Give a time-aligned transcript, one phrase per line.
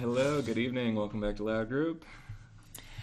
[0.00, 0.94] Hello, good evening.
[0.94, 2.04] Welcome back to Loud Group.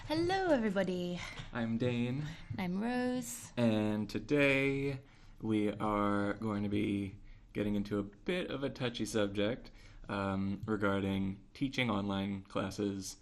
[0.07, 1.19] Hello, everybody.
[1.53, 2.23] I'm Dane,
[2.57, 3.52] I'm Rose.
[3.57, 5.00] and today
[5.42, 7.16] we are going to be
[7.52, 9.71] getting into a bit of a touchy subject
[10.08, 13.18] um, regarding teaching online classes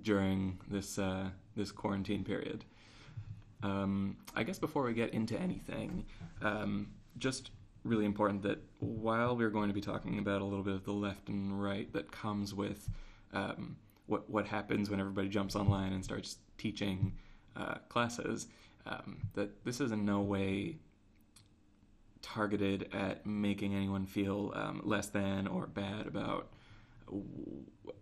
[0.00, 2.64] during this uh, this quarantine period.
[3.62, 6.06] Um, I guess before we get into anything,
[6.40, 7.50] um, just
[7.84, 10.92] really important that while we're going to be talking about a little bit of the
[10.92, 12.88] left and right that comes with
[13.32, 13.76] um,
[14.06, 17.12] what what happens when everybody jumps online and starts teaching
[17.56, 18.48] uh, classes,
[18.86, 20.76] um, that this is in no way
[22.22, 26.48] targeted at making anyone feel um, less than or bad about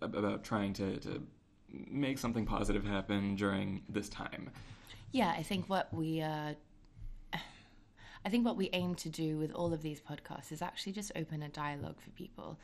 [0.02, 1.22] about trying to, to
[1.70, 4.50] make something positive happen during this time.
[5.12, 6.54] Yeah, I think what we uh,
[7.32, 11.12] I think what we aim to do with all of these podcasts is actually just
[11.16, 12.58] open a dialogue for people.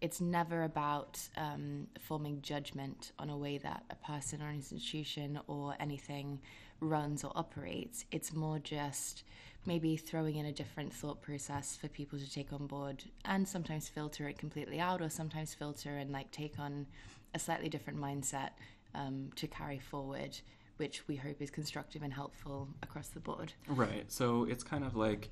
[0.00, 5.40] It's never about um, forming judgment on a way that a person or an institution
[5.46, 6.40] or anything
[6.80, 8.04] runs or operates.
[8.12, 9.24] It's more just
[9.66, 13.88] maybe throwing in a different thought process for people to take on board and sometimes
[13.88, 16.86] filter it completely out or sometimes filter and like take on
[17.34, 18.50] a slightly different mindset
[18.94, 20.38] um, to carry forward
[20.78, 23.52] which we hope is constructive and helpful across the board.
[23.66, 24.10] Right.
[24.10, 25.28] So it's kind of like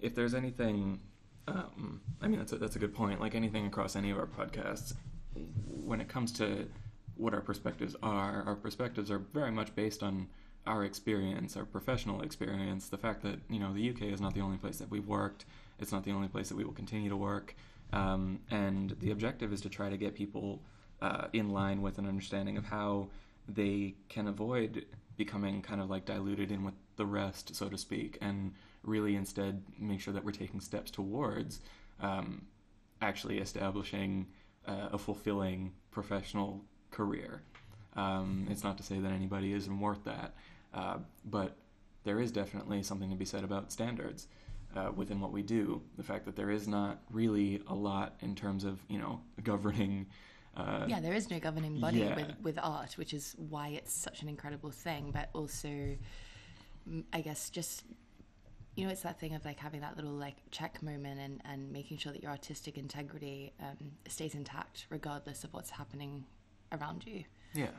[0.00, 1.00] if there's anything,
[1.48, 3.20] um, I mean, that's a, that's a good point.
[3.20, 4.94] Like anything across any of our podcasts,
[5.84, 6.68] when it comes to
[7.16, 10.28] what our perspectives are, our perspectives are very much based on
[10.66, 14.40] our experience, our professional experience, the fact that you know the UK is not the
[14.40, 15.46] only place that we've worked,
[15.78, 17.56] it's not the only place that we will continue to work,
[17.92, 20.60] um, and the objective is to try to get people
[21.00, 23.08] uh, in line with an understanding of how
[23.48, 24.84] they can avoid
[25.16, 28.52] becoming kind of like diluted in with the rest, so to speak, and
[28.88, 31.60] really instead make sure that we're taking steps towards
[32.00, 32.46] um,
[33.00, 34.26] actually establishing
[34.66, 37.42] uh, a fulfilling professional career.
[37.96, 40.34] Um, it's not to say that anybody isn't worth that,
[40.74, 41.56] uh, but
[42.04, 44.28] there is definitely something to be said about standards
[44.76, 45.82] uh, within what we do.
[45.96, 50.06] The fact that there is not really a lot in terms of you know governing
[50.56, 52.16] uh, yeah, there is no governing body yeah.
[52.16, 55.12] with, with art, which is why it's such an incredible thing.
[55.12, 55.96] But also,
[57.12, 57.84] I guess just
[58.78, 61.72] you know, it's that thing of like having that little like check moment and, and
[61.72, 66.24] making sure that your artistic integrity um, stays intact regardless of what's happening
[66.70, 67.24] around you.
[67.54, 67.70] Yeah.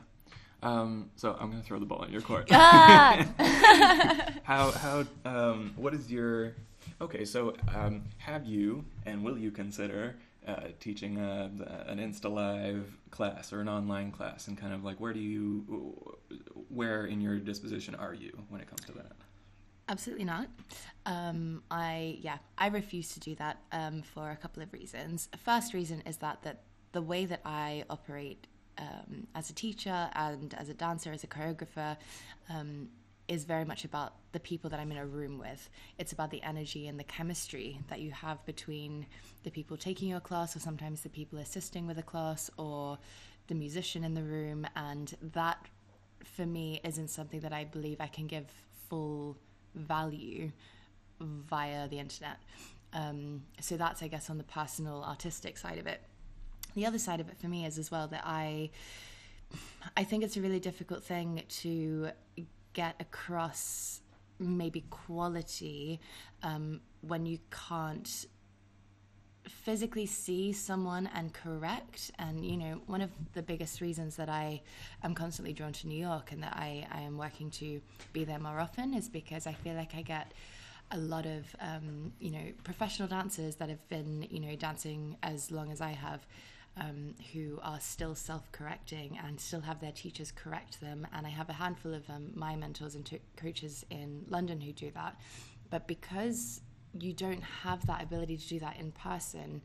[0.62, 2.48] Um, so I'm gonna throw the ball in your court.
[2.52, 3.26] Ah!
[4.42, 6.52] how how um, what is your
[7.00, 7.24] okay?
[7.24, 11.50] So um, have you and will you consider uh, teaching a,
[11.86, 16.18] an Insta Live class or an online class, and kind of like where do you,
[16.68, 19.12] where in your disposition are you when it comes to that?
[19.90, 20.46] Absolutely not.
[21.04, 25.28] Um, I yeah, I refuse to do that um, for a couple of reasons.
[25.44, 26.62] First reason is that that
[26.92, 28.46] the way that I operate
[28.78, 31.96] um, as a teacher and as a dancer, as a choreographer,
[32.48, 32.88] um,
[33.26, 35.68] is very much about the people that I'm in a room with.
[35.98, 39.06] It's about the energy and the chemistry that you have between
[39.42, 42.96] the people taking your class, or sometimes the people assisting with a class, or
[43.48, 44.68] the musician in the room.
[44.76, 45.66] And that,
[46.22, 48.46] for me, isn't something that I believe I can give
[48.88, 49.36] full
[49.74, 50.52] value
[51.20, 52.38] via the internet.
[52.92, 56.00] Um, so that's, I guess, on the personal artistic side of it.
[56.74, 58.70] The other side of it for me is as well that I.
[59.96, 62.10] I think it's a really difficult thing to
[62.72, 64.00] get across
[64.38, 66.00] maybe quality
[66.44, 68.26] um, when you can't
[69.48, 74.60] physically see someone and correct and you know one of the biggest reasons that i
[75.02, 77.80] am constantly drawn to new york and that i, I am working to
[78.12, 80.32] be there more often is because i feel like i get
[80.92, 85.50] a lot of um, you know professional dancers that have been you know dancing as
[85.50, 86.26] long as i have
[86.76, 91.06] um, who are still self correcting and still have their teachers correct them.
[91.12, 94.72] And I have a handful of um, my mentors and t- coaches in London who
[94.72, 95.16] do that.
[95.68, 96.60] But because
[96.98, 99.62] you don't have that ability to do that in person,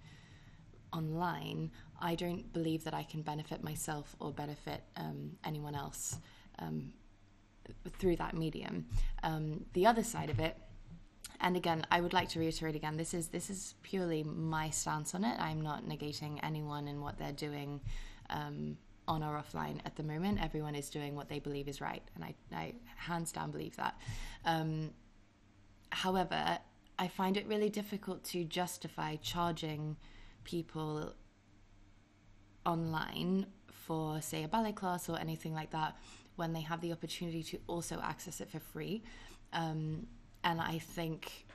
[0.93, 6.17] online, I don't believe that I can benefit myself or benefit um, anyone else
[6.59, 6.93] um,
[7.97, 8.85] through that medium.
[9.23, 10.57] Um, the other side of it
[11.41, 15.13] and again, I would like to reiterate again, this is this is purely my stance
[15.13, 15.39] on it.
[15.39, 17.81] I'm not negating anyone and what they're doing
[18.29, 18.77] um,
[19.07, 20.39] on or offline at the moment.
[20.41, 23.99] Everyone is doing what they believe is right, and I, I hands down believe that.
[24.45, 24.91] Um,
[25.89, 26.57] however,
[26.97, 29.97] I find it really difficult to justify charging
[30.43, 31.13] people
[32.65, 35.97] online for, say, a ballet class or anything like that
[36.35, 39.03] when they have the opportunity to also access it for free.
[39.53, 40.07] Um,
[40.43, 41.45] and I think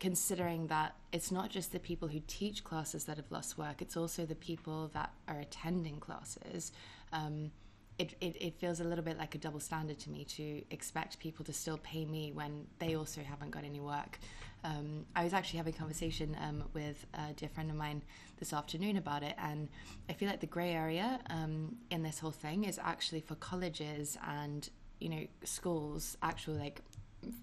[0.00, 3.96] considering that it's not just the people who teach classes that have lost work, it's
[3.96, 6.72] also the people that are attending classes.
[7.12, 7.52] Um,
[7.98, 11.18] it, it, it feels a little bit like a double standard to me to expect
[11.18, 14.18] people to still pay me when they also haven't got any work.
[14.64, 18.02] Um, I was actually having a conversation um, with a dear friend of mine
[18.38, 19.68] this afternoon about it, and
[20.08, 24.16] I feel like the grey area um, in this whole thing is actually for colleges
[24.26, 24.68] and
[25.00, 26.80] you know schools, actual like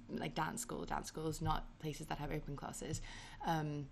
[0.10, 3.01] like dance school, dance schools, not places that have open classes.
[3.46, 3.88] Um,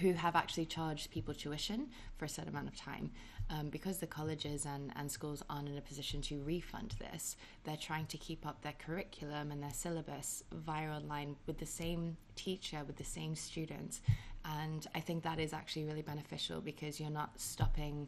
[0.00, 3.10] who have actually charged people tuition for a certain amount of time.
[3.50, 7.76] Um, because the colleges and, and schools aren't in a position to refund this, they're
[7.76, 12.78] trying to keep up their curriculum and their syllabus via online with the same teacher,
[12.86, 14.02] with the same students.
[14.44, 18.06] And I think that is actually really beneficial because you're not stopping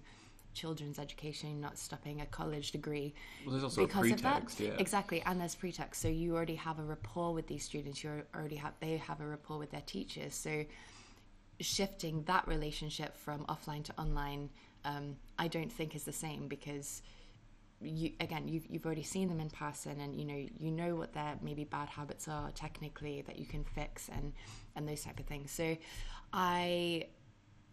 [0.55, 3.15] children's education, you're not stopping a college degree.
[3.45, 4.61] Well, there's also because a of that.
[4.61, 4.71] yeah.
[4.79, 6.01] Exactly, and there's pretext.
[6.01, 8.05] So you already have a rapport with these students.
[8.05, 10.35] You already have they have a rapport with their teachers.
[10.35, 10.65] So
[11.63, 14.51] shifting that relationship from offline to online,
[14.85, 17.03] um, I don't think is the same because
[17.81, 21.13] you again you've you've already seen them in person and you know you know what
[21.15, 24.33] their maybe bad habits are technically that you can fix and
[24.77, 25.51] and those type of things.
[25.51, 25.77] So
[26.33, 27.07] I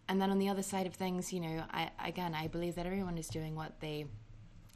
[0.08, 2.86] and then on the other side of things, you know, I again I believe that
[2.86, 4.06] everyone is doing what they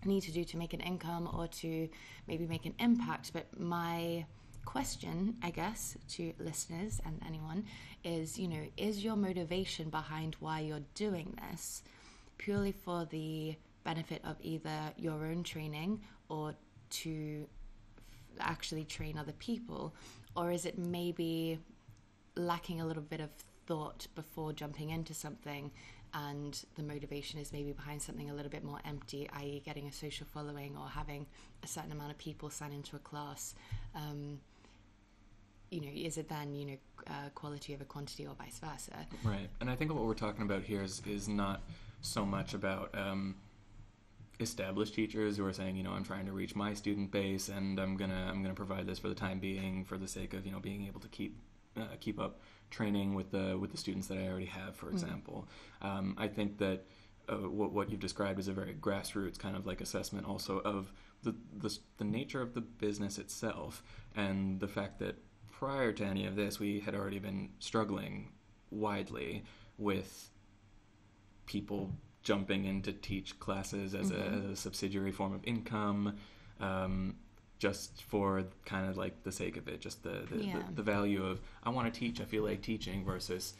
[0.05, 1.89] need to do to make an income or to
[2.29, 4.27] maybe make an impact, but my
[4.65, 7.65] question, I guess, to listeners and anyone
[8.03, 11.83] is, you know, is your motivation behind why you're doing this
[12.39, 16.55] purely for the benefit of either your own training or
[16.91, 17.47] to
[18.41, 19.95] actually train other people?
[20.37, 21.59] Or is it maybe
[22.37, 23.31] lacking a little bit of
[23.67, 25.71] thought before jumping into something
[26.15, 29.93] and the motivation is maybe behind something a little bit more empty, i.e., getting a
[29.93, 31.27] social following or having
[31.63, 33.55] a certain amount of people sign into a class.
[33.97, 34.39] Um,
[35.75, 36.77] you know, is it then you know
[37.09, 39.07] uh, quality over quantity or vice versa?
[39.25, 41.63] Right, and I think what we're talking about here is is not
[42.01, 43.35] so much about um,
[44.39, 47.81] established teachers who are saying, you know, I'm trying to reach my student base, and
[47.81, 50.53] I'm gonna I'm gonna provide this for the time being, for the sake of you
[50.53, 51.37] know being able to keep
[51.77, 52.41] uh, keep up
[52.71, 55.49] training with the with the students that I already have, for example.
[55.83, 56.85] Um, I think that.
[57.27, 60.93] Uh, what, what you've described is a very grassroots kind of like assessment also of
[61.23, 63.83] the, the the nature of the business itself
[64.15, 65.17] and the fact that
[65.65, 68.31] prior to any of this, we had already been struggling
[68.71, 69.45] widely
[69.79, 70.29] with
[71.47, 71.91] people
[72.23, 76.17] jumping in to teach classes as, a, as a subsidiary form of income,
[76.61, 77.17] um,
[77.59, 80.59] just for kind of like the sake of it, just the the, Yeah.
[80.69, 83.55] the, the value of I want to teach, I feel like teaching versus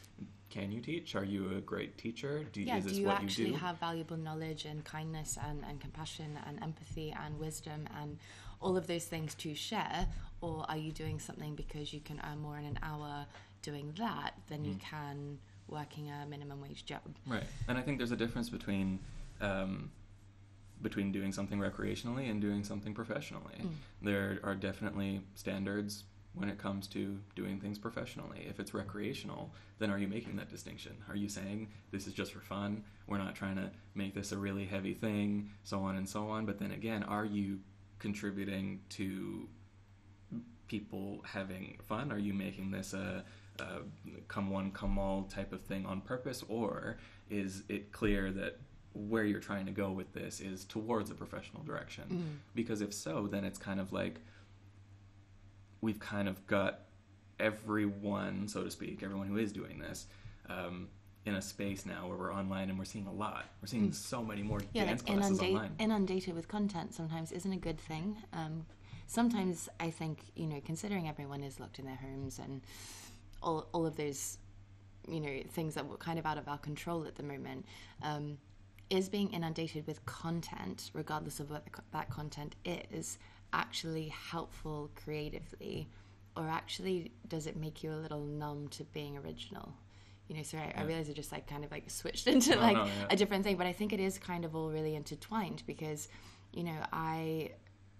[0.51, 1.15] can you teach?
[1.15, 2.43] Are you a great teacher?
[2.53, 3.57] Do, Yeah, is this do you what actually you do?
[3.57, 8.19] have valuable knowledge and kindness and, and compassion and empathy and wisdom and
[8.61, 10.07] all of those things to share?
[10.41, 13.25] Or are you doing something because you can earn more in an hour
[13.61, 14.67] doing that than Mm.
[14.67, 17.01] you can working a minimum wage job?
[17.25, 18.99] Right, and I think there's a difference between
[19.41, 19.91] um,
[20.81, 23.55] between doing something recreationally and doing something professionally.
[23.61, 23.69] Mm.
[24.01, 26.03] There are definitely standards
[26.33, 28.45] when it comes to doing things professionally.
[28.47, 30.91] If it's recreational, then are you making that distinction?
[31.09, 32.83] Are you saying this is just for fun?
[33.07, 36.45] We're not trying to make this a really heavy thing, so on and so on.
[36.45, 37.59] But then again, are you
[38.05, 39.47] contributing to
[40.67, 42.11] people having fun?
[42.11, 43.23] Are you making this a,
[43.59, 43.63] a
[44.27, 46.43] come one, come all type of thing on purpose?
[46.47, 46.97] Or
[47.31, 48.59] is it clear that
[48.93, 52.03] where you're trying to go with this is towards a professional direction?
[52.53, 54.19] Because if so, then it's kind of like
[55.81, 56.81] we've kind of got
[57.39, 60.05] everyone, so to speak, everyone who is doing this.
[60.47, 60.89] Um,
[61.25, 63.45] in a space now where we're online and we're seeing a lot.
[63.61, 65.75] We're seeing so many more yeah, dance like classes inundate, online.
[65.79, 68.15] inundated with content sometimes isn't a good thing.
[68.31, 68.65] Um,
[69.07, 72.61] sometimes I think you know, considering everyone is locked in their homes and
[73.41, 74.37] all all of those,
[75.09, 77.65] you know, things that were kind of out of our control at the moment,
[78.03, 78.37] um,
[78.91, 83.17] is being inundated with content, regardless of what the, that content is,
[83.51, 85.87] actually helpful creatively,
[86.37, 89.73] or actually does it make you a little numb to being original?
[90.27, 92.61] You know, so I, I realize I just like kind of like switched into No,
[92.61, 93.07] like no, yeah.
[93.09, 96.07] a different thing, but I think it is kind of all really intertwined because,
[96.51, 97.51] you know, I,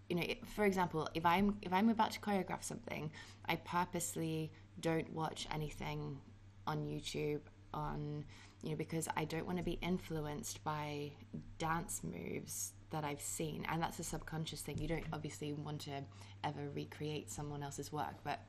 [0.10, 0.24] you know,
[0.55, 3.12] for example, if I'm if I'm about to choreograph something,
[3.48, 6.20] I purposely don't watch anything
[6.67, 7.41] on YouTube
[7.74, 8.24] on,
[8.63, 11.12] you know, because I don't want to be influenced by
[11.58, 14.77] dance moves that I've seen, and that's a subconscious thing.
[14.77, 16.03] You don't obviously want to
[16.44, 18.39] ever recreate someone else's work, but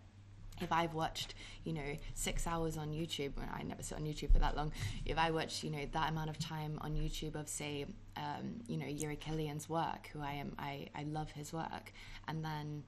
[0.61, 1.35] if I've watched,
[1.65, 4.73] you know, six hours on YouTube, well, I never sit on YouTube for that long.
[5.05, 7.87] If I watch, you know, that amount of time on YouTube of, say,
[8.17, 11.93] um, you know, Jiří Kylián's work, who I am, I, I love his work,
[12.29, 12.85] and then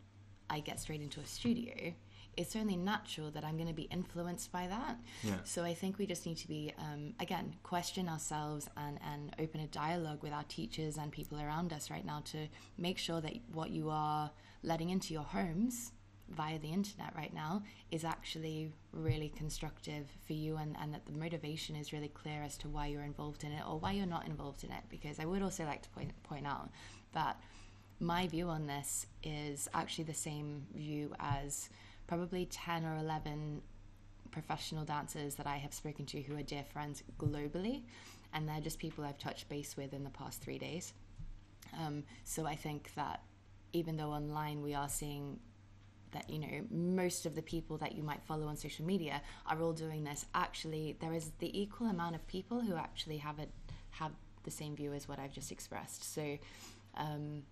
[0.51, 1.93] I get straight into a studio,
[2.37, 4.97] it's only natural that I'm going to be influenced by that.
[5.25, 5.35] Yeah.
[5.43, 9.61] So I think we just need to be, um, again, question ourselves and, and open
[9.61, 12.47] a dialogue with our teachers and people around us right now to
[12.79, 14.31] make sure that what you are
[14.63, 15.93] letting into your homes
[16.31, 21.13] via the internet right now is actually really constructive for you and, and that the
[21.13, 24.27] motivation is really clear as to why you're involved in it or why you're not
[24.27, 24.83] involved in it.
[24.91, 26.71] Because I would also like to point, point out
[27.13, 27.41] that
[28.01, 31.69] my view on this is actually the same view as
[32.07, 33.63] probably 10 or 11
[34.31, 37.83] professional dancers that I have spoken to who are dear friends globally.
[38.35, 40.93] And they're just people I've touched base with in the past three days.
[41.79, 43.23] Um, so I think that
[43.73, 45.39] even though online we are seeing
[46.13, 49.61] that you know most of the people that you might follow on social media are
[49.61, 50.27] all doing this.
[50.35, 53.51] Actually there is the equal amount of people who actually have it
[53.91, 54.13] have
[54.45, 56.13] the same view as what I've just expressed.
[56.15, 56.39] So
[56.97, 57.43] um,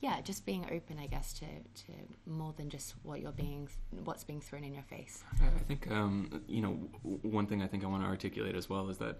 [0.00, 1.92] yeah just being open I guess to, to
[2.26, 3.68] more than just what you're being
[4.04, 5.24] what's being thrown in your face.
[5.40, 8.68] I think um, you know w- one thing I think I want to articulate as
[8.68, 9.18] well is that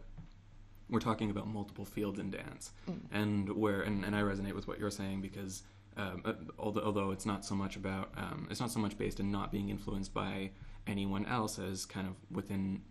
[0.90, 2.72] we're talking about multiple fields in dance.
[2.88, 2.98] Mm.
[3.12, 5.62] and where and, and I resonate with what you're saying because
[5.98, 9.30] um, uh, although, it's not so much about um, it's not so much based in
[9.30, 10.50] not being influenced by
[10.86, 12.82] anyone else as kind of within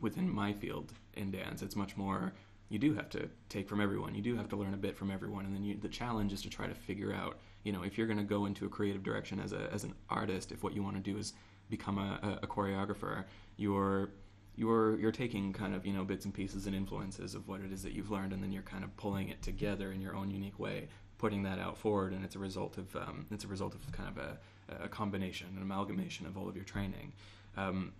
[0.00, 1.62] within my field in dance.
[1.62, 2.34] It's much more
[2.68, 4.14] you do have to take from everyone.
[4.14, 5.46] You do have to learn a bit from everyone.
[5.46, 8.06] And then you, the challenge is to try to figure out you know if you're
[8.06, 10.82] going to go into a creative direction as a as an artist if what you
[10.84, 11.32] want to do is
[11.68, 13.24] become a, a choreographer
[13.56, 14.10] you're
[14.54, 17.72] you're you're taking kind of you know bits and pieces and influences of what it
[17.72, 20.30] is that you've learned and then you're kind of pulling it together in your own
[20.30, 23.74] unique way putting that out forward and it's a result of um, it's a result
[23.74, 27.12] of kind of a, a combination an amalgamation of all of your training.
[27.56, 27.92] Um,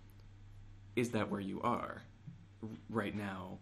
[0.95, 2.01] is that where you are
[2.89, 3.59] right now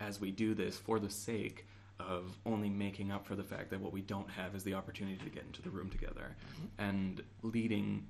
[0.00, 1.66] as we do this for the sake
[2.00, 5.18] of only making up for the fact that what we don't have is the opportunity
[5.24, 6.36] to get into the room together?
[6.78, 8.06] And leading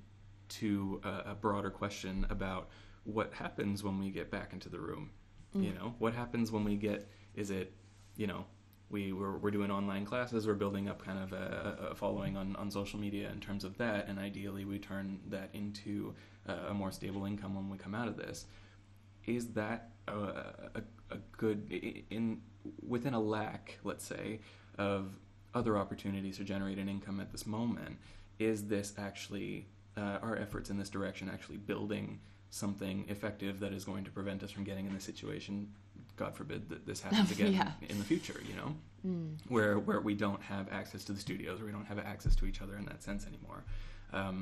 [0.49, 2.69] to a, a broader question about
[3.03, 5.09] what happens when we get back into the room
[5.53, 5.95] you know?
[5.99, 7.73] What happens when we get is it
[8.15, 8.45] you know
[8.89, 10.47] we we're, we're doing online classes.
[10.47, 13.77] We're building up kind of a, a following on, on social media in terms of
[13.77, 14.07] that.
[14.07, 16.13] And ideally we turn that into
[16.47, 18.45] a, a more stable income when we come out of this.
[19.25, 20.11] Is that a,
[20.75, 20.81] a,
[21.11, 21.71] a good
[22.09, 22.41] in
[22.85, 24.39] within a lack let's say
[24.77, 25.11] of
[25.53, 27.97] other opportunities to generate an income at this moment
[28.37, 29.67] is this actually
[29.97, 32.19] uh, our efforts in this direction actually building
[32.51, 35.67] something effective that is going to prevent us from getting in the situation
[36.19, 37.71] god forbid that this happens again Yeah.
[37.91, 38.69] in the future you know
[39.47, 42.45] where where we don't have access to the studios or we don't have access to
[42.45, 43.63] each other in that sense anymore
[44.19, 44.37] um,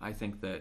[0.00, 0.60] i think that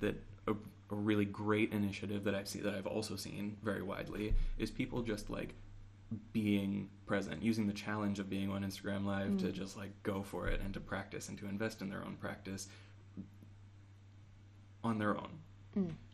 [0.00, 0.16] that
[0.48, 4.70] a, a really great initiative that I've seen that I've also seen very widely is
[4.70, 5.54] people just like
[6.32, 10.46] being present, using the challenge of being on Instagram Live to just like go for
[10.48, 12.68] it and to practice and to invest in their own practice
[14.82, 15.30] on their own.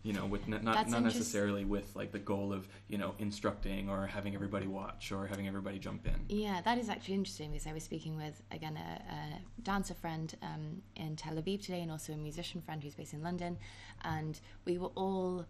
[0.02, 3.90] You know, with n- not not necessarily with like the goal of you know instructing
[3.90, 6.14] or having everybody watch or having everybody jump in.
[6.29, 10.35] Yeah, that is actually interesting because I was speaking with again a, a dancer friend
[10.43, 13.59] um, in Tel Aviv today, and also a musician friend who's based in London,
[14.02, 15.45] and we were all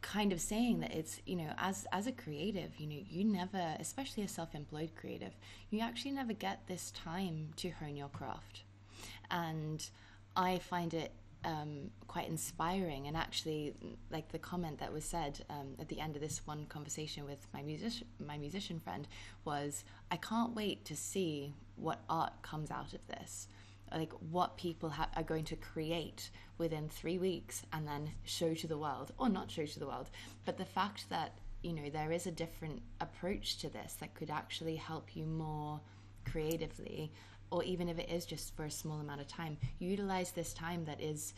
[0.00, 3.76] kind of saying that it's you know as as a creative you know you never
[3.80, 5.32] especially a self-employed creative
[5.70, 8.62] you actually never get this time to hone your craft.
[9.30, 9.86] And
[10.36, 11.12] i find it
[11.44, 13.06] um, quite inspiring.
[13.06, 13.74] And actually
[14.10, 17.46] like the comment that was said um, at the end of this one conversation with
[17.52, 19.06] my music my musician friend
[19.44, 23.48] was i can't wait to see what art comes out of this.
[23.92, 28.66] Like what people ha- are going to create within three weeks and then show to
[28.66, 30.10] the world or not show to the world
[30.44, 34.28] but the fact that you know there is a different approach to this that could
[34.28, 35.80] actually help you more
[36.30, 37.12] creatively
[37.50, 40.84] or even if it is just for a small amount of time utilize this time
[40.84, 41.34] that is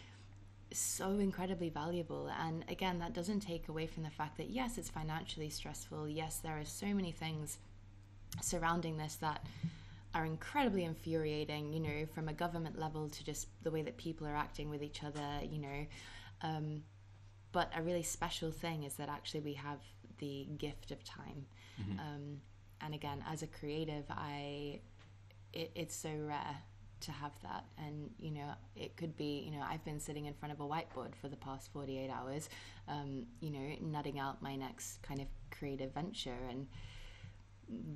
[0.72, 4.88] so incredibly valuable and again that doesn't take away from the fact that yes it's
[4.88, 7.58] financially stressful yes there are so many things
[8.40, 9.44] surrounding this that
[10.14, 14.26] are incredibly infuriating, you know, from a government level to just the way that people
[14.26, 15.86] are acting with each other, you know.
[16.42, 16.82] Um,
[17.52, 19.78] but a really special thing is that actually we have
[20.18, 21.46] the gift of time.
[21.98, 22.40] Um,
[22.80, 24.80] and again, as a creative, I
[25.52, 26.56] it, it's so rare
[27.00, 27.64] to have that.
[27.78, 30.64] And you know it could be you know i've been sitting in front of a
[30.64, 32.48] whiteboard for the past 48 hours
[32.88, 36.36] um, you know nutting out my next kind of creative venture.
[36.48, 36.66] And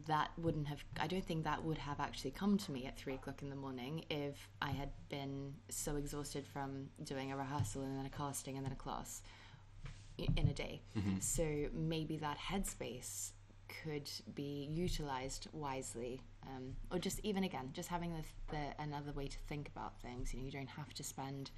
[0.06, 3.14] that wouldn't have i don't think that would have actually come to me at three
[3.14, 7.98] o'clock in the morning if i had been so exhausted from doing a rehearsal and
[7.98, 9.20] then a casting and then a class
[10.18, 10.80] in a day.
[11.20, 13.32] So maybe that headspace
[13.82, 19.26] could be utilized wisely um, or just even again just having the, the another way
[19.26, 21.50] to think about things you know you don't have to spend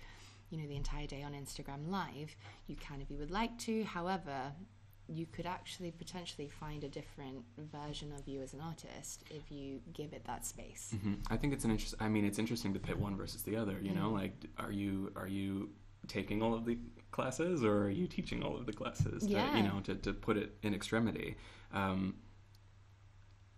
[0.50, 2.36] you know, the entire day on Instagram Live.
[2.68, 3.82] You can if you would like to.
[3.82, 4.52] However,
[5.08, 9.80] you could actually potentially find a different version of you as an artist if you
[9.92, 10.94] give it that space.
[11.02, 11.96] hmm I think it's an interest.
[11.98, 13.76] I mean, it's interesting to pit one versus the other.
[13.82, 14.20] You know, Mhm.
[14.20, 15.70] like are you are you
[16.08, 16.78] taking all of the
[17.10, 19.22] classes or are you teaching all of the classes?
[19.26, 19.56] To, Yeah.
[19.56, 21.36] you know, to to put it in extremity.
[21.72, 22.16] Um,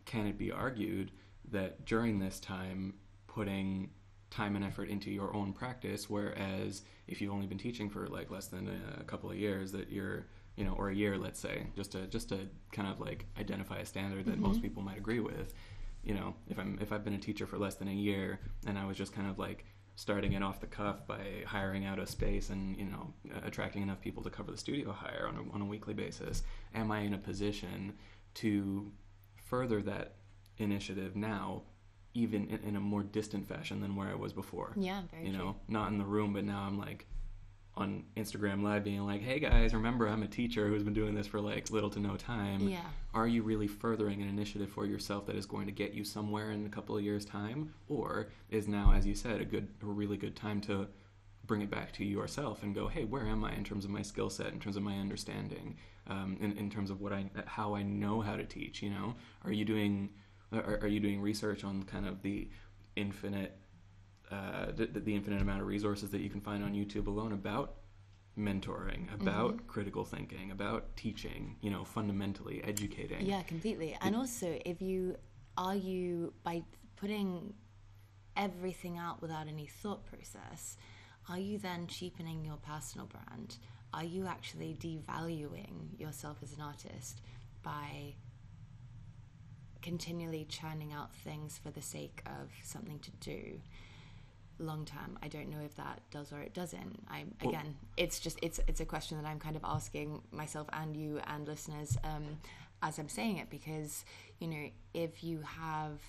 [0.04, 1.12] can it be argued
[1.50, 2.94] that during this time,
[3.26, 3.90] putting
[4.30, 8.30] time and effort into your own practice, whereas if you've only been teaching for like
[8.30, 10.26] less than a couple of years, that you're
[10.56, 13.78] you know, or a year, let's say, just to just to kind of like identify
[13.78, 14.62] a standard that most Mhm.
[14.62, 15.54] people might agree with.
[16.02, 18.76] You know, if I'm if I've been a teacher for less than a year and
[18.76, 19.66] I was just kind of like
[19.98, 23.12] starting it off the cuff by hiring out a space and you know
[23.44, 26.92] attracting enough people to cover the studio hire on a, on a weekly basis, am
[26.92, 27.94] I in a position
[28.34, 28.92] to
[29.46, 30.14] further that
[30.58, 31.62] initiative now,
[32.14, 34.72] even in, in a more distant fashion than where I was before?
[34.76, 35.44] Yeah, very you true.
[35.46, 37.04] know, not in the room, but now I'm like
[37.78, 41.28] on Instagram Live being like, hey guys, remember I'm a teacher who's been doing this
[41.28, 42.68] for like little to no time.
[42.68, 42.80] Yeah.
[43.14, 46.50] Are you really furthering an initiative for yourself that is going to get you somewhere
[46.50, 47.72] in a couple of years' time?
[47.88, 50.88] Or is now, as you said, a good, a really good time to
[51.46, 54.02] bring it back to yourself and go, hey, where am I in terms of my
[54.02, 55.76] skill set, in terms of my understanding,
[56.08, 58.82] um, in, in terms of what I, how I know how to teach?
[58.82, 60.10] You know, are you doing,
[60.52, 62.48] are, are you doing research on kind of the
[62.96, 63.56] infinite
[64.30, 67.74] uh, the, the infinite amount of resources that you can find on YouTube alone about
[68.38, 69.66] mentoring, about Mm-hmm.
[69.66, 73.26] critical thinking, about teaching, you know, fundamentally educating.
[73.26, 73.96] Yeah, completely.
[74.00, 75.16] And also, if you
[75.56, 76.62] are you by
[76.96, 77.54] putting
[78.36, 80.76] everything out without any thought process,
[81.28, 83.56] are you then cheapening your personal brand?
[83.92, 87.20] Are you actually devaluing yourself as an artist
[87.62, 88.14] by
[89.82, 93.60] continually churning out things for the sake of something to do?
[94.58, 95.18] Long term.
[95.22, 97.04] I don't know if that does or it doesn't.
[97.10, 100.68] I Well- again it's just it's it's a question that i'm kind of asking myself
[100.72, 102.24] and you and listeners um
[102.82, 104.04] as i'm saying it because
[104.38, 106.00] you know if you have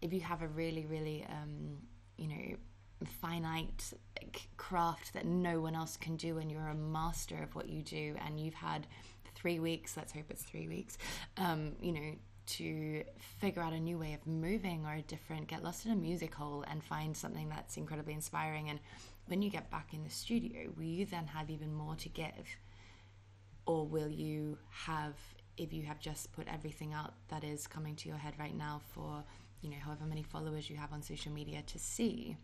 [0.00, 1.78] if you have a really really um
[2.16, 2.56] you know
[3.20, 3.92] finite
[4.56, 8.14] craft that no one else can do and you're a master of what you do
[8.24, 8.86] and you've had
[9.34, 10.96] three weeks let's hope it's three weeks
[11.36, 12.12] um you know
[12.46, 13.02] to
[13.40, 16.34] figure out a new way of moving or a different get lost in a music
[16.34, 18.68] hole and find something that's incredibly inspiring.
[18.70, 18.78] And
[19.26, 22.56] when you get back in the studio will you then have even more to give?
[23.66, 25.14] Or will you have
[25.56, 28.80] if you have just put everything out that is coming to your head right now
[28.94, 29.24] for
[29.62, 32.36] you know however many followers you have on social media to see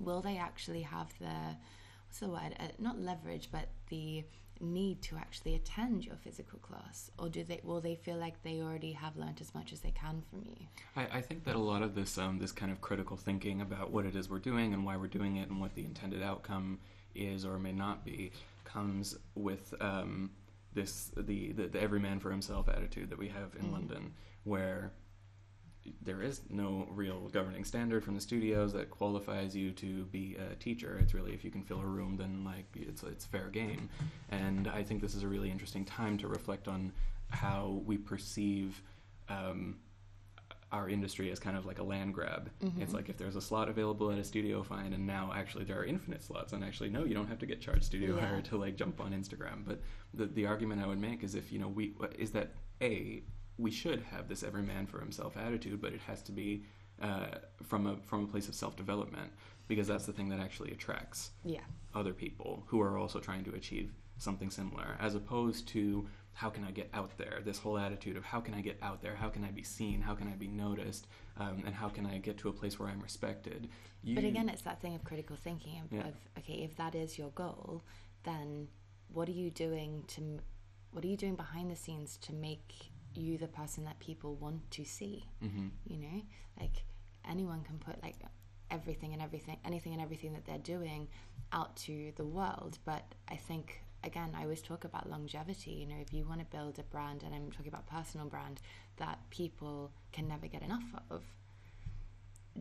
[0.00, 1.56] will they actually have the
[2.06, 2.54] what's the word?
[2.58, 4.24] Uh, not leverage but the
[4.60, 8.60] need to actually attend your physical class or do they will they feel like they
[8.60, 10.56] already have learnt as much as they can from you
[10.96, 13.90] I, I think that a lot of this um, this kind of critical thinking about
[13.92, 16.78] what it is we're doing and why we're doing it and what the intended outcome
[17.14, 18.32] is or may not be
[18.64, 20.30] comes with um,
[20.74, 23.72] this the, the the every man for himself attitude that we have in Mhm.
[23.72, 24.92] London, where
[26.02, 30.54] there is no real governing standard from the studios that qualifies you to be a
[30.56, 30.98] teacher.
[31.02, 33.88] It's really if you can fill a room, then like it's it's fair game.
[34.30, 36.92] And I think this is a really interesting time to reflect on
[37.30, 38.82] how we perceive
[39.28, 39.76] um,
[40.70, 42.50] our industry as kind of like a land grab.
[42.78, 44.92] It's like if there's a slot available at a studio, fine.
[44.92, 47.60] And now actually there are infinite slots, and actually no, you don't have to get
[47.60, 48.26] charged studio Yeah.
[48.26, 49.64] hire to like jump on Instagram.
[49.66, 49.80] But
[50.14, 53.22] the the argument I would make is if you know we is that a
[53.58, 56.64] we should have this every man for himself attitude, but it has to be
[57.02, 57.26] uh,
[57.62, 59.30] from a from a place of self development
[59.68, 61.60] because that's the thing that actually attracts yeah
[61.94, 66.64] other people who are also trying to achieve something similar, as opposed to how can
[66.64, 67.40] I get out there?
[67.44, 69.14] This whole attitude of how can I get out there?
[69.16, 70.00] How can I be seen?
[70.00, 71.06] How can I be noticed?
[71.36, 73.68] Um, and how can I get to a place where I'm respected?
[74.02, 76.08] You, But again, it's that thing of critical thinking of, Yeah.
[76.08, 77.82] of okay, if that is your goal,
[78.22, 78.68] then
[79.12, 80.38] what are you doing to,
[80.92, 82.90] what are you doing behind the scenes to make
[83.20, 85.24] you the person that people want to see?
[85.42, 85.70] Mhm.
[85.86, 86.22] You know,
[86.60, 86.84] like
[87.24, 88.16] anyone can put like
[88.70, 91.08] everything and everything, anything and everything that they're doing
[91.52, 92.78] out to the world.
[92.84, 95.72] But I think again, I always talk about longevity.
[95.72, 98.60] You know, if you want to build a brand, and I'm talking about personal brand
[98.96, 101.24] that people can never get enough of,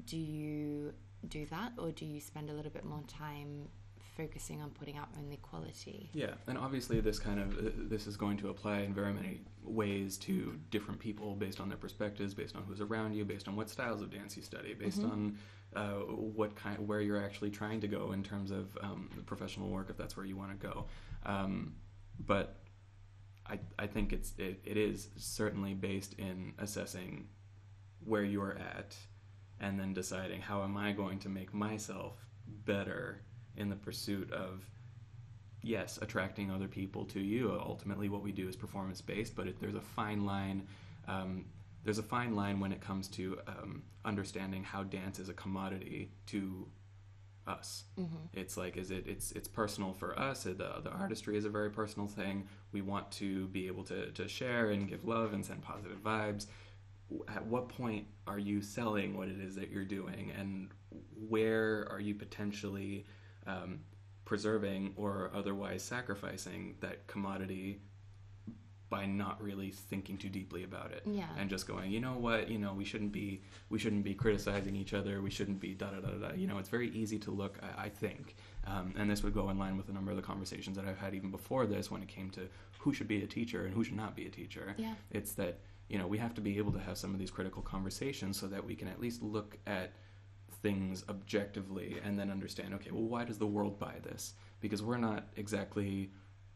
[0.05, 0.93] do you
[1.27, 3.67] do that or do you spend a little bit more time
[4.17, 8.17] focusing on putting out only quality Yeah, and obviously this kind of uh, this is
[8.17, 12.55] going to apply in very many ways to different people based on their perspectives, based
[12.55, 15.11] on who's around you, based on what styles of dance you study, based Mhm.
[15.11, 15.37] on
[15.75, 15.99] uh,
[16.37, 19.97] what kind where you're actually trying to go in terms of um, professional work, if
[19.97, 20.87] that's where you want to go.
[21.25, 21.75] Um,
[22.19, 22.59] but
[23.45, 27.27] I I think it's it, it is certainly based in assessing
[28.03, 28.95] where you're at
[29.59, 32.15] and then deciding how am I going to make myself
[32.65, 33.21] better
[33.57, 34.69] in the pursuit of
[35.61, 37.51] yes, attracting other people to you.
[37.51, 40.67] Ultimately, what we do is performance based, but if there's a fine line.
[41.07, 41.45] Um,
[41.83, 46.11] there's a fine line when it comes to um, understanding how dance is a commodity
[46.25, 46.67] to
[47.47, 47.85] us.
[47.97, 48.15] Mm-hmm.
[48.33, 50.43] It's like is it it's it's personal for us.
[50.43, 52.47] The the artistry is a very personal thing.
[52.71, 56.47] We want to be able to to share and give love and send positive vibes.
[57.29, 60.69] At what point are you selling what it is that you're doing, and
[61.29, 63.05] where are you potentially
[63.47, 63.79] um,
[64.25, 67.81] preserving or otherwise sacrificing that commodity
[68.89, 71.01] by not really thinking too deeply about it.
[71.05, 71.25] Yeah.
[71.37, 72.49] and just going you know what?
[72.49, 75.21] You know we shouldn't be we shouldn't be criticizing each other.
[75.21, 77.85] We shouldn't be da da da da you know it's very easy to look i,
[77.85, 80.75] I think um, and this would go in line with a number of the conversations
[80.77, 82.47] that i've had even before this when it came to
[82.79, 84.73] who should be a teacher and who should not be a teacher.
[84.77, 84.93] Yeah.
[85.11, 87.61] it's that you know we have to be able to have some of these critical
[87.61, 89.91] conversations so that we can at least look at
[90.61, 94.97] things objectively and then understand okay well why does the world buy this because we're
[94.97, 96.09] not exactly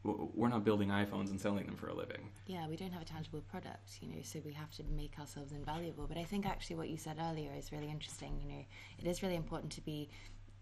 [0.04, 2.30] we're not building iPhones and selling them for a living.
[2.47, 5.51] Yeah, we don't have a tangible product, you know, so we have to make ourselves
[5.51, 6.08] invaluable.
[6.08, 8.39] But I think actually what you said earlier is really interesting.
[8.41, 8.65] You know,
[8.97, 10.10] it is really important to be,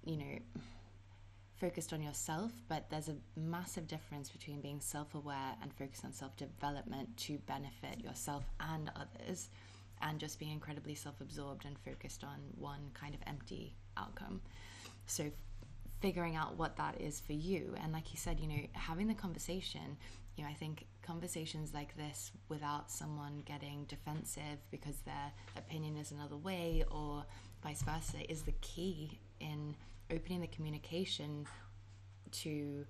[0.03, 0.39] you know,
[1.55, 6.11] focused on yourself, but there's a massive difference between being self aware and focused on
[6.11, 9.49] self development to benefit yourself and others,
[10.01, 14.41] and just being incredibly self absorbed and focused on one kind of empty outcome.
[15.05, 15.31] So,
[16.01, 17.75] figuring out what that is for you.
[17.83, 19.97] And like you said, you know, having the conversation,
[20.37, 26.11] you know, I think conversations like this without someone getting defensive because their opinion is
[26.11, 27.25] another way or
[27.61, 29.75] vice versa is the key in
[30.11, 31.45] opening the communication
[32.31, 32.85] to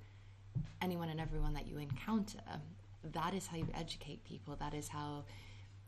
[0.81, 2.39] anyone and everyone that you encounter.
[3.13, 4.55] That is how you educate people.
[4.59, 5.23] That is how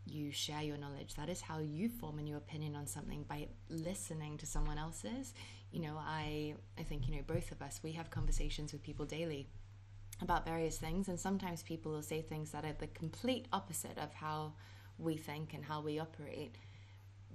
[0.06, 1.16] you share your knowledge.
[1.16, 5.34] That is how you form a new opinion on something by listening to someone else's.
[5.72, 9.06] You know i i think you know both of us we have conversations with people
[9.06, 9.48] daily
[10.22, 14.14] about various things and sometimes people will say things that are the complete opposite of
[14.14, 14.54] how
[14.98, 16.58] we think and how we operate.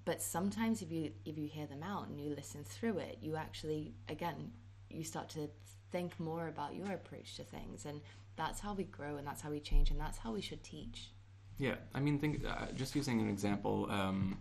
[0.04, 3.36] But sometimes if you if you hear them out and you listen through it you
[3.36, 4.52] actually again
[4.90, 5.48] you start to
[5.90, 7.86] think more about your approach to things.
[7.86, 8.00] And
[8.36, 11.10] that's how we grow and that's how we change and that's how we should teach
[11.58, 14.38] yeah i mean think uh, just using an example um,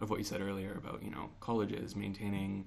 [0.00, 2.66] of what you said earlier about you know colleges maintaining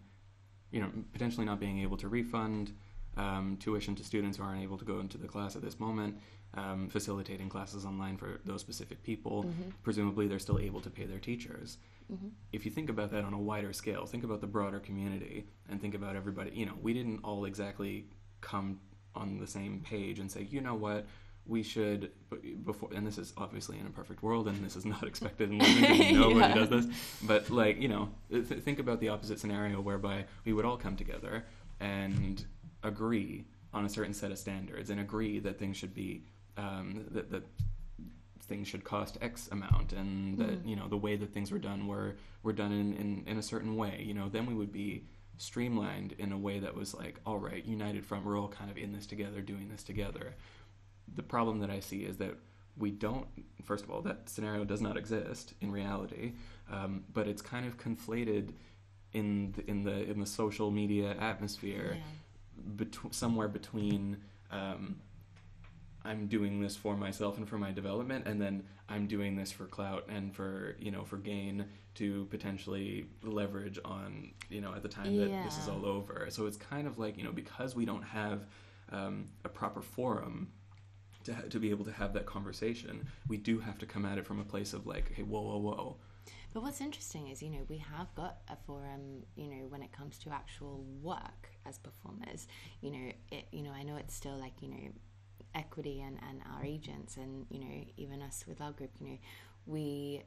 [0.71, 2.73] you know, potentially not being able to refund
[3.17, 6.17] um, tuition to students who aren't able to go into the class at this moment,
[6.53, 9.43] um, facilitating classes online for those specific people.
[9.43, 9.69] Mm-hmm.
[9.83, 11.77] Presumably, they're still able to pay their teachers.
[12.11, 12.29] Mm-hmm.
[12.53, 15.81] If you think about that on a wider scale, think about the broader community and
[15.81, 16.51] think about everybody.
[16.51, 18.07] You know, we didn't all exactly
[18.39, 18.79] come
[19.13, 21.05] on the same page and say, you know what,
[21.45, 22.11] we should
[22.65, 25.57] before and this is obviously in a perfect world and this is not expected in
[25.59, 26.53] London nobody yeah.
[26.53, 26.85] does this
[27.23, 30.95] but like you know th- think about the opposite scenario whereby we would all come
[30.95, 31.45] together
[31.79, 32.45] and
[32.83, 36.23] agree on a certain set of standards and agree that things should be
[36.57, 37.43] um, that, that
[38.43, 40.67] things should cost X amount and that mm.
[40.67, 43.41] you know the way that things were done were were done in, in, in a
[43.41, 45.05] certain way you know then we would be
[45.37, 48.77] streamlined in a way that was like all right united front we're all kind of
[48.77, 50.35] in this together doing this together
[51.15, 52.35] the problem that I see is that
[52.77, 53.27] we don't.
[53.63, 56.33] First of all, that scenario does not exist in reality,
[56.71, 58.53] um, but it's kind of conflated
[59.13, 61.97] in the, in the in the social media atmosphere,
[62.77, 62.85] yeah.
[63.11, 64.17] somewhere between.
[64.51, 64.97] Um,
[66.03, 69.65] I'm doing this for myself and for my development, and then I'm doing this for
[69.65, 74.89] clout and for you know for gain to potentially leverage on you know at the
[74.89, 76.27] time that this is all over.
[76.29, 78.45] So it's kind of like you know because we don't have
[78.91, 80.47] um, a proper forum
[81.25, 84.17] to, ha- to be able to have that conversation, we do have to come at
[84.17, 85.97] it from a place of like, hey, whoa, whoa, whoa.
[86.53, 89.91] But what's interesting is, you know, we have got a forum, you know, when it
[89.93, 92.47] comes to actual work as performers.
[92.81, 94.91] You know, it, you know, I know it's still like, you know,
[95.55, 99.17] equity and, and our agents and, you know, even us with our group, you know,
[99.65, 100.23] we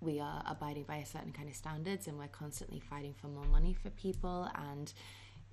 [0.00, 3.44] we are abiding by a certain kind of standards and we're constantly fighting for more
[3.44, 4.92] money for people and,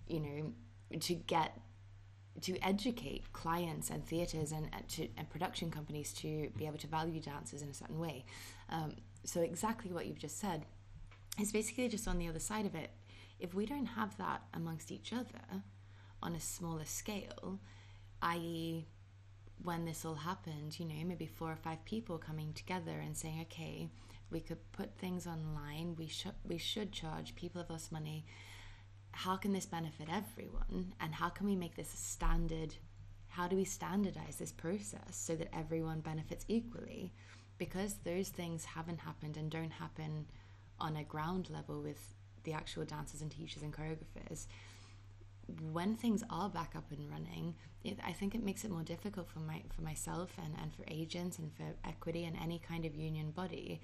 [0.07, 1.55] you know, to get
[2.41, 7.19] to educate clients and theatres and, to, and production companies to be able to value
[7.19, 8.25] dancers in a certain way.
[8.69, 10.65] Um, so, exactly what you've just said
[11.39, 12.91] is basically just on the other side of it.
[13.39, 15.63] If we don't have that amongst each other
[16.21, 17.59] on a smaller scale,
[18.21, 18.85] i.e.,
[19.63, 23.41] when this all happened, you know, maybe four or five people coming together and saying,
[23.41, 23.89] okay,
[24.31, 28.25] we could put things online, we should we should charge people of us money
[29.11, 30.93] how can this benefit everyone?
[30.99, 32.75] And how can we make this a standard
[33.29, 37.13] how do we standardize this process so that everyone benefits equally?
[37.57, 40.25] Because those things haven't happened and don't happen
[40.79, 44.47] on a ground level with the actual dancers and teachers and choreographers.
[45.71, 49.29] When things are back up and running, it, I think it makes it more difficult
[49.29, 52.95] for my for myself and, and for agents and for equity and any kind of
[52.95, 53.81] union body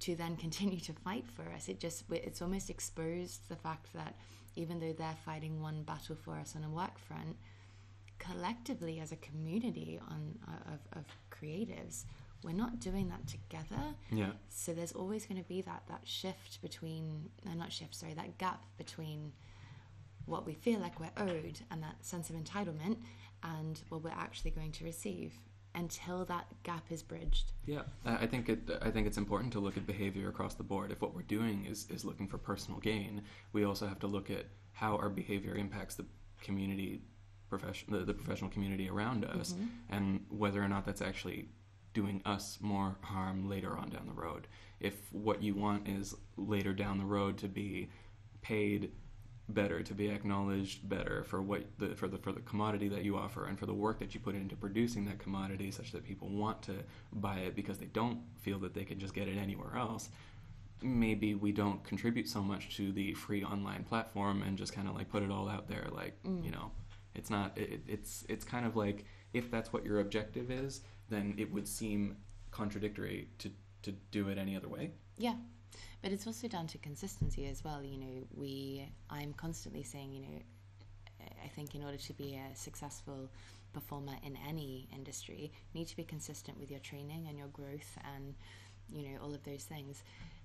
[0.00, 1.68] to then continue to fight for us.
[1.68, 4.14] It just it's almost exposed the fact that
[4.56, 7.36] even though they're fighting one battle for us on a work front,
[8.18, 12.04] collectively as a community on uh, of, of creatives,
[12.42, 13.82] we're not doing that together.
[14.10, 14.30] Yeah.
[14.48, 18.38] So there's always going to be that that shift between, no, not shift, sorry, that
[18.38, 19.32] gap between
[20.26, 22.96] what we feel like we're owed and that sense of entitlement
[23.42, 25.32] and what we're actually going to receive
[25.74, 27.52] until that gap is bridged.
[27.66, 28.70] Yeah, I think it.
[28.82, 30.90] I think it's important to look at behavior across the board.
[30.90, 34.30] If what we're doing is is looking for personal gain, we also have to look
[34.30, 36.06] at how our behavior impacts the
[36.40, 37.02] community,
[37.48, 39.66] profession, the, the professional community around us, Mm-hmm.
[39.90, 41.48] and whether or not that's actually
[41.92, 44.46] doing us more harm later on down the road.
[44.78, 47.90] If what you want is later down the road to be
[48.42, 48.92] paid
[49.54, 53.16] better to be acknowledged better for what the for the for the commodity that you
[53.16, 56.28] offer and for the work that you put into producing that commodity such that people
[56.28, 56.74] want to
[57.12, 60.10] buy it because they don't feel that they can just get it anywhere else.
[60.82, 64.94] Maybe we don't contribute so much to the free online platform and just kind of
[64.94, 66.42] like put it all out there like mm.
[66.44, 66.70] you know
[67.14, 71.34] it's not it, it's it's kind of like if that's what your objective is then
[71.36, 72.16] it would seem
[72.50, 73.50] contradictory to
[73.82, 74.92] to do it any other way.
[75.18, 75.34] Yeah.
[76.02, 77.82] But it's also down to consistency as well.
[77.82, 80.42] You know, we, I'm constantly saying, you know,
[81.44, 83.28] I think in order to be a successful
[83.72, 87.98] performer in any industry, you need to be consistent with your training and your growth
[88.14, 88.34] and,
[88.90, 90.02] you know, all of those things.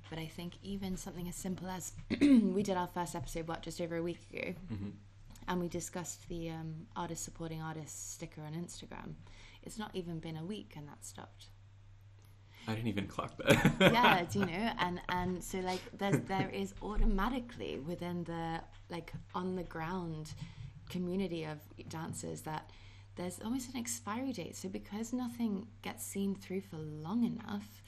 [0.10, 3.82] But I think even something as simple as we did our first episode, what, just
[3.82, 4.90] over a week ago, hmm
[5.48, 9.14] and we discussed the um, artist supporting artist sticker on Instagram.
[9.64, 11.48] It's not even been a week and that stopped.
[12.68, 13.72] I didn't even clock that.
[13.80, 14.72] Yeah do you know?
[14.80, 20.34] And and so like there's there is automatically within the like on the ground
[20.90, 21.58] community of
[21.90, 22.70] dancers that
[23.16, 24.56] there's almost an expiry date.
[24.58, 27.82] So because nothing gets seen through for long enough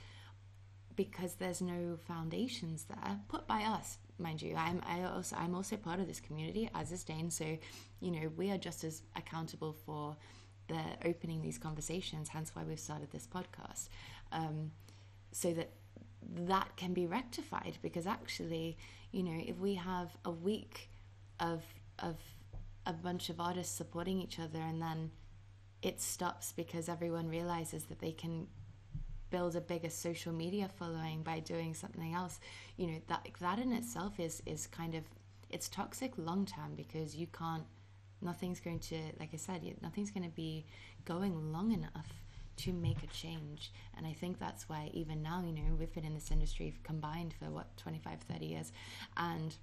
[0.95, 4.55] because there's no foundations there put by us mind you.
[4.55, 7.57] I'm i also i'm also part of this community as is dane so
[7.99, 10.15] you know we are just as accountable for
[10.67, 13.89] the opening these conversations hence why we've started this podcast
[14.31, 14.71] um,
[15.31, 15.69] so that
[16.35, 18.77] that can be rectified because actually
[19.11, 20.89] you know if we have a week
[21.39, 21.63] of
[21.99, 22.15] of
[22.85, 25.11] a bunch of artists supporting each other and then
[25.81, 28.47] it stops because everyone realizes that they can
[29.29, 32.39] build a bigger social media following by doing something else
[32.77, 35.03] you know that that in itself is is kind of
[35.49, 37.65] it's toxic long term because you can't
[38.21, 40.65] nothing's going to like i said nothing's going to be
[41.05, 42.23] going long enough
[42.57, 43.71] to make a change.
[43.97, 47.33] And i think that's why even now you know we've been in this industry combined
[47.39, 48.71] for what 25 30 years.
[49.15, 49.55] And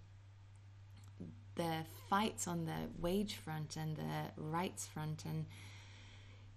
[1.57, 5.47] the fights on the wage front and the rights front and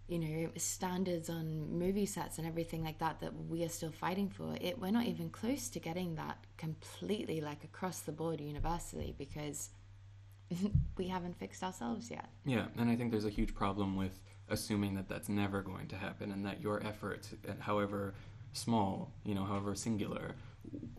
[0.08, 4.30] you know standards on movie sets and everything like that that we are still fighting
[4.30, 9.14] for it we're not even close to getting that completely like across the board universally
[9.18, 9.70] because
[10.98, 12.30] we haven't fixed ourselves yet.
[12.46, 15.96] Yeah, and I think there's a huge problem with assuming that that's never going to
[15.96, 18.14] happen and that your efforts, however
[18.54, 20.36] small, you know, however singular,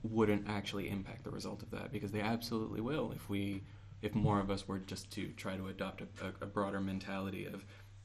[0.03, 1.93] wouldn't actually impact the result of that.
[1.93, 3.63] Because they absolutely will if we
[4.01, 7.65] if more of us were just to try to adopt a, a, broader mentality of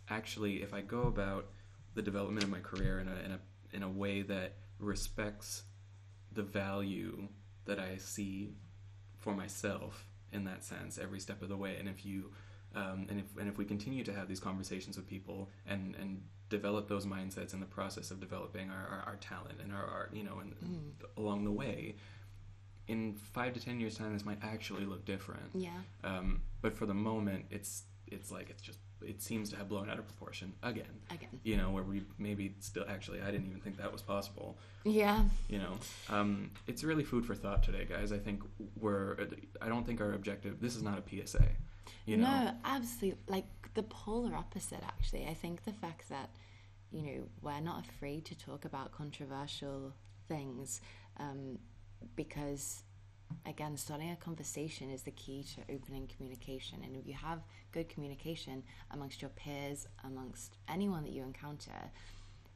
[0.10, 1.50] actually if I go about
[1.94, 3.40] the development of my career in a, in a
[3.74, 5.64] in a way that respects
[6.32, 7.28] the value
[7.66, 8.56] that I see
[9.18, 12.32] for myself in that sense every step of the way and if you
[12.76, 16.22] um, and if and if we continue to have these conversations with people and and
[16.50, 20.12] develop those mindsets in the process of developing our, our, our talent and our art
[20.14, 20.54] you know and
[21.18, 21.96] along the way
[22.88, 25.50] in five to ten years time this might actually look different.
[25.54, 25.70] Yeah.
[26.04, 29.90] Um, but for the moment it's it's like it's just it seems to have blown
[29.90, 30.86] out of proportion again.
[31.10, 31.40] Again.
[31.44, 34.58] You know where we maybe still actually i didn't even think that was possible.
[34.84, 35.24] Yeah.
[35.48, 35.78] You know
[36.10, 38.12] um, it's really food for thought today guys.
[38.12, 38.44] I think
[38.80, 39.16] we're
[39.62, 41.46] i don't think our objective this is not a psa
[42.06, 42.26] you know?
[42.26, 45.26] no absolutely like the polar opposite actually.
[45.28, 46.30] I think the fact that
[46.92, 49.94] you know we're not afraid to talk about controversial
[50.28, 50.82] things
[51.18, 51.58] um,
[52.16, 52.84] because
[53.48, 56.80] again starting a conversation is the key to opening communication.
[56.84, 57.40] And if you have
[57.72, 61.92] good communication amongst your peers amongst anyone that you encounter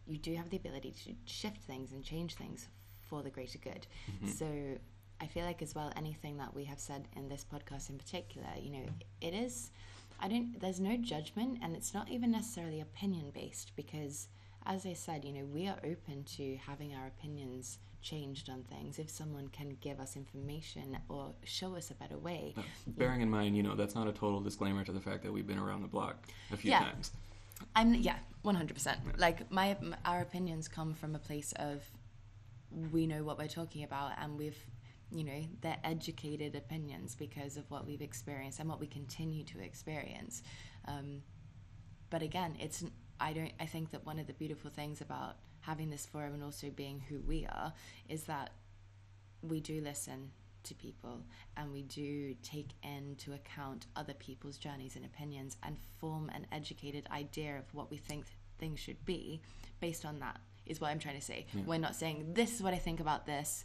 [0.06, 2.68] you do have the ability to shift things and change things
[3.10, 3.88] for the greater good.
[4.38, 4.46] So
[5.22, 8.48] i feel like as well anything that we have said in this podcast in particular
[8.62, 8.86] you know
[9.22, 9.72] it is
[10.20, 14.28] i don't there's no judgment and it's not even necessarily opinion based because
[14.66, 19.00] as i said you know we are open to having our opinions changed on things,
[19.00, 22.54] if someone can give us information or show us a better way.
[22.56, 22.62] Uh,
[22.96, 25.48] bearing in mind, you know, that's not a total disclaimer to the fact that we've
[25.48, 26.16] been around the block
[26.54, 26.80] a few Yeah.
[26.84, 27.12] times.
[27.76, 29.00] I'm yeah, one hundred percent.
[29.18, 29.76] Like my
[30.06, 31.82] our opinions come from a place of
[32.92, 34.58] we know what we're talking about, and we've
[35.12, 39.60] you know they're educated opinions because of what we've experienced and what we continue to
[39.60, 40.44] experience.
[40.88, 41.22] Um,
[42.10, 42.84] but again, it's
[43.20, 46.44] I don't I think that one of the beautiful things about having this forum and
[46.44, 47.74] also being who we are
[48.08, 48.52] is that
[49.42, 50.32] we do listen
[50.64, 51.22] to people
[51.56, 57.08] and we do take into account other people's journeys and opinions and form an educated
[57.12, 58.26] idea of what we think
[58.60, 59.42] things should be
[59.80, 61.48] based on that is what I'm trying to say.
[61.66, 63.64] We're not saying this is what I think about this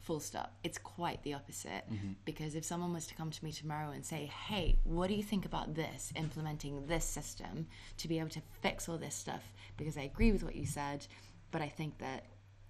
[0.00, 0.54] full stop.
[0.64, 1.84] It's quite the opposite
[2.24, 5.22] because if someone was to come to me tomorrow and say, "Hey, what do you
[5.22, 7.66] think about this implementing this system
[7.98, 9.42] to be able to fix all this stuff
[9.76, 11.06] because I agree with what you said,
[11.50, 12.24] but I think that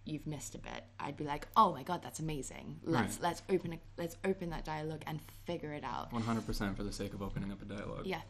[0.04, 2.80] you've missed a bit." I'd be like, "Oh my god, that's amazing.
[2.82, 3.22] Let's Right.
[3.22, 7.14] let's open a, let's open that dialogue and figure it out." 100% for the sake
[7.14, 8.06] of opening up a dialogue.
[8.06, 8.22] Yeah.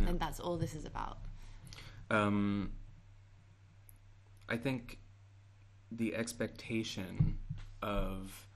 [0.00, 0.08] Yeah.
[0.08, 1.18] And that's all this is about.
[2.10, 2.72] Um,
[4.48, 4.98] I think
[5.92, 7.38] the expectation
[7.82, 8.47] of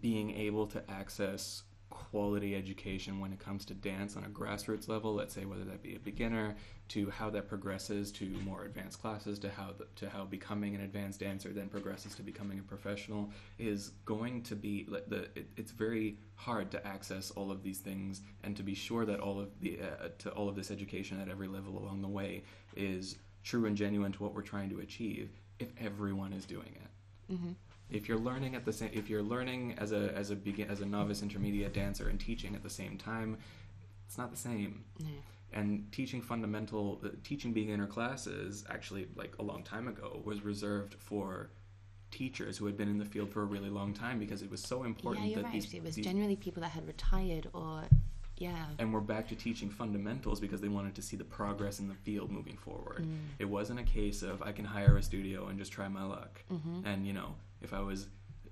[0.00, 5.14] being able to access quality education when it comes to dance on a grassroots level,
[5.14, 6.54] let's say whether that be a beginner,
[6.88, 10.82] to how that progresses to more advanced classes, to how the, to how becoming an
[10.82, 15.28] advanced dancer then progresses to becoming a professional, is going to be the.
[15.34, 19.20] It, it's very hard to access all of these things and to be sure that
[19.20, 22.42] all of the uh, to all of this education at every level along the way
[22.76, 25.30] is true and genuine to what we're trying to achieve.
[25.58, 26.90] If everyone is doing it
[27.32, 27.52] Mm-hmm.
[27.90, 30.80] If you're learning at the same if you're learning as a as a begin as
[30.80, 33.36] a novice intermediate dancer and teaching at the same time
[34.06, 35.08] it's not the same No.
[35.52, 40.94] and teaching fundamental uh, teaching beginner classes actually like a long time ago was reserved
[40.98, 41.50] for
[42.10, 44.60] teachers who had been in the field for a really long time because it was
[44.62, 45.62] so important Yeah, you're that right.
[45.62, 47.82] these, it was these- generally people that had retired or
[48.38, 48.66] yeah.
[48.78, 51.94] and we're back to teaching fundamentals because they wanted to see the progress in the
[51.94, 53.02] field moving forward.
[53.06, 53.16] Mm.
[53.38, 56.42] It wasn't a case of I can hire a studio and just try my luck.
[56.52, 56.84] Mhm.
[56.84, 58.08] And you know, if I was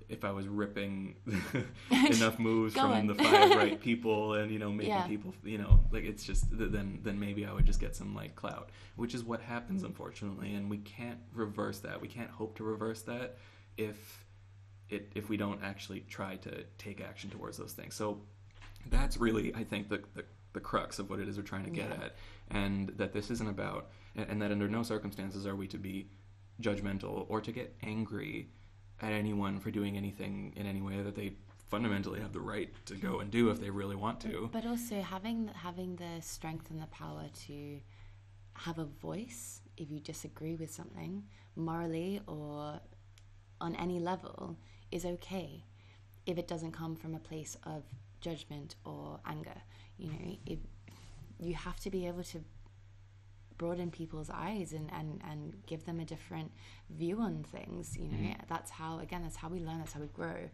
[0.07, 1.15] if I was ripping
[1.91, 5.07] enough moves from the five right people and you know making Yeah.
[5.07, 8.13] people you know like it's just th- then then maybe I would just get some
[8.15, 11.99] like clout, which is what happens unfortunately, and we can't reverse that.
[12.01, 13.37] We can't hope to reverse that
[13.77, 14.25] if
[14.89, 17.95] it if we don't actually try to take action towards those things.
[17.95, 18.21] So
[18.91, 21.71] that's really I think the the, the crux of what it is we're trying to
[21.71, 22.05] get Yeah.
[22.05, 22.15] at,
[22.51, 26.09] and that this isn't about and, and that under no circumstances are we to be
[26.61, 28.49] judgmental or to get angry
[29.01, 31.33] at anyone for doing anything in any way that they
[31.69, 34.49] fundamentally have the right to go and do if they really want to.
[34.51, 37.79] But also having having the strength and the power to
[38.53, 41.23] have a voice if you disagree with something
[41.55, 42.79] morally or
[43.59, 44.57] on any level
[44.91, 45.65] is okay
[46.25, 47.83] if it doesn't come from a place of
[48.21, 49.61] judgment or anger.
[49.97, 50.59] You know, if
[51.39, 52.39] you have to be able to
[53.57, 56.51] broaden people's eyes and, and, and give them a different
[56.89, 57.97] view on things.
[57.97, 58.47] You know, Mhm.
[58.47, 60.49] that's how again that's how we learn, that's how we grow.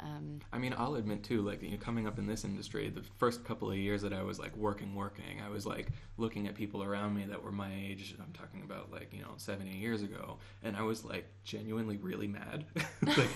[0.00, 3.02] Um, I mean, I'll admit too, like you know, coming up in this industry, the
[3.16, 6.54] first couple of years that I was like working, working, I was like looking at
[6.54, 8.12] people around me that were my age.
[8.12, 11.26] And I'm talking about like you know seven, eight years ago, and I was like
[11.44, 12.64] genuinely really mad.
[13.06, 13.28] like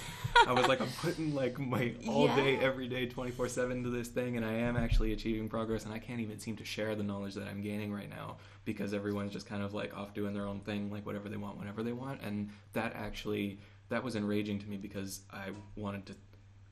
[0.46, 4.08] I was like, I'm putting like my all day, every day, 24 seven to this
[4.08, 7.04] thing, and I am actually achieving progress, and I can't even seem to share the
[7.04, 10.46] knowledge that I'm gaining right now because everyone's just kind of like off doing their
[10.46, 14.58] own thing, like whatever they want, whenever they want, and that actually that was enraging
[14.60, 16.14] to me because I wanted to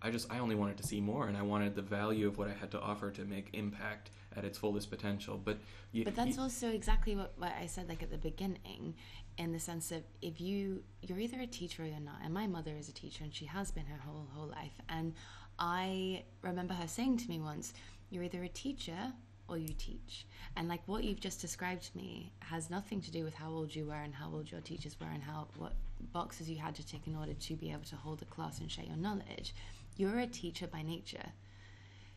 [0.01, 2.49] I just I only wanted to see more, and I wanted the value of what
[2.49, 5.41] I had to offer to make impact at its fullest potential.
[5.43, 5.59] But
[5.93, 8.95] you, But that's you- also exactly what, what I said like at the beginning,
[9.39, 12.21] in the sense of if you you're either a teacher or you're not.
[12.25, 14.81] And my mother is a teacher and she has been her whole whole life.
[14.89, 15.15] And
[15.59, 17.73] I remember her saying to me once,
[18.11, 19.13] You're either a teacher
[19.49, 20.27] or you teach.
[20.57, 23.75] And like what you've just described to me has nothing to do with how old
[23.75, 25.73] you were and how old your teachers were and how what
[26.13, 28.71] boxes you had to tick in order to be able to hold a class and
[28.71, 29.55] share your knowledge.
[29.99, 31.33] You're a teacher by nature.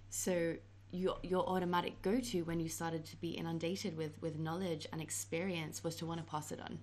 [0.09, 0.55] So
[0.91, 5.01] your your automatic go to when you started to be inundated with with knowledge and
[5.01, 6.79] experience was to want to pass it on.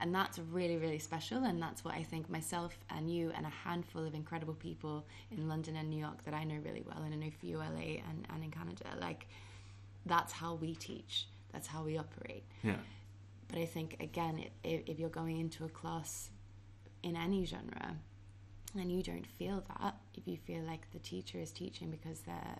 [0.00, 1.44] And that's really, really special.
[1.44, 5.48] And that's what I think myself and you and a handful of incredible people in
[5.48, 8.00] London and New York that I know really well, and I know for you, LA,
[8.08, 9.28] and, and in Canada, like
[10.04, 12.44] that's how we teach, that's how we operate.
[12.62, 12.76] yeah.
[13.48, 16.30] But I think, again, if, if you're going into a class
[17.02, 17.96] in any genre
[18.74, 22.58] and you don't feel that, if you feel like the teacher is teaching because they're,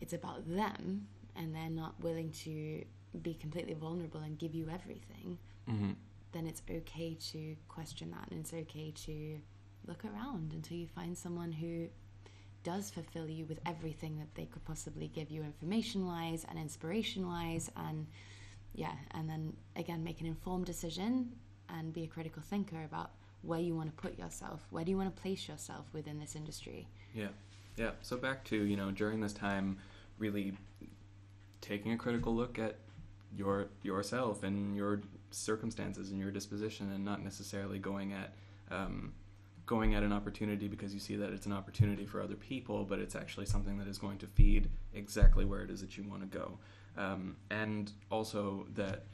[0.00, 1.06] it's about them
[1.36, 2.84] and they're not willing to
[3.22, 5.90] be completely vulnerable and give you everything, hmm
[6.32, 9.38] then it's okay to question that and it's okay to
[9.86, 11.86] look around until you find someone who
[12.64, 17.26] does fulfill you with everything that they could possibly give you information wise and inspiration
[17.26, 18.06] wise and
[18.74, 21.32] yeah and then again make an informed decision
[21.70, 23.12] and be a critical thinker about
[23.42, 26.34] where you want to put yourself where do you want to place yourself within this
[26.34, 27.28] industry yeah
[27.76, 29.78] yeah so back to you know during this time
[30.18, 30.52] really
[31.60, 32.76] taking a critical look at
[33.36, 38.32] your yourself and your circumstances and your disposition and not necessarily going at
[38.70, 39.12] um,
[39.68, 42.98] going at an opportunity because you see that it's an opportunity for other people, but
[42.98, 46.22] it's actually something that is going to feed exactly where it is that you want
[46.22, 46.58] to go.
[46.96, 49.04] Um, and also that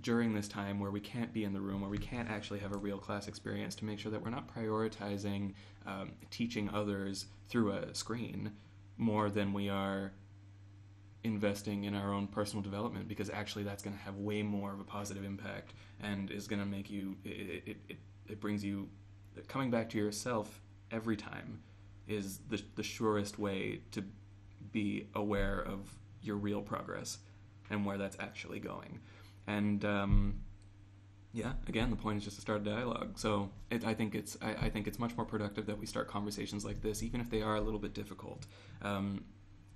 [0.00, 2.72] during this time where we can't be in the room, where we can't actually have
[2.72, 5.54] a real class experience, to make sure that we're not prioritizing
[5.86, 8.52] um, teaching others through a screen
[8.96, 10.12] more than we are
[11.22, 14.80] investing in our own personal development because actually that's going to have way more of
[14.80, 15.72] a positive impact
[16.02, 17.96] and is going to make you it, it, it,
[18.28, 18.86] it brings you
[19.48, 21.60] coming back to yourself every time
[22.06, 24.04] is the, the surest way to
[24.72, 25.90] be aware of
[26.20, 27.18] your real progress
[27.70, 29.00] and where that's actually going.
[29.46, 30.40] And um,
[31.32, 33.18] yeah, again, the point is just to start a dialogue.
[33.18, 36.08] So it, I think it's I, I, think it's much more productive that we start
[36.08, 38.46] conversations like this, even if they are a little bit difficult.
[38.82, 39.24] Um,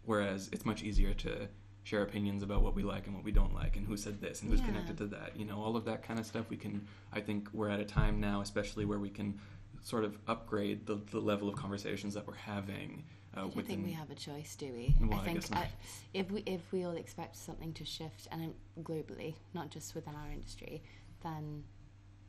[0.04, 1.48] whereas it's much easier to
[1.82, 4.42] share opinions about what we like and what we don't like and who said this
[4.42, 4.66] and who's yeah.
[4.66, 7.48] connected to that you know all of that kind of stuff we can i think
[7.54, 9.38] we're at a time now especially where we can
[9.82, 13.04] sort of upgrade the, the level of conversations that we're having
[13.38, 14.94] uh, I don't think we have a choice, do we?
[15.00, 15.68] Well, I think I
[16.14, 20.30] if we if we all expect something to shift, and globally, not just within our
[20.32, 20.82] industry,
[21.22, 21.64] then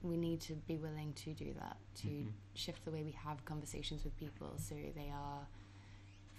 [0.02, 2.30] we need to be willing to do that to mm-hmm.
[2.54, 5.48] shift the way we have conversations with people, so they are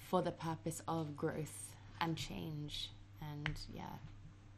[0.08, 2.90] for the purpose of growth and change
[3.20, 3.82] and yeah.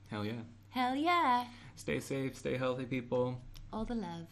[0.09, 0.43] Hell yeah.
[0.71, 1.45] Hell yeah.
[1.77, 3.39] Stay safe, stay healthy, people.
[3.73, 4.27] All the love.